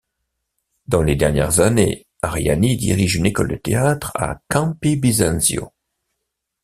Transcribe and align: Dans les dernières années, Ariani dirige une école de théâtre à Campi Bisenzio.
Dans 0.87 1.03
les 1.03 1.15
dernières 1.15 1.59
années, 1.59 2.07
Ariani 2.23 2.75
dirige 2.75 3.17
une 3.17 3.27
école 3.27 3.49
de 3.49 3.55
théâtre 3.57 4.11
à 4.15 4.41
Campi 4.49 4.95
Bisenzio. 4.95 5.73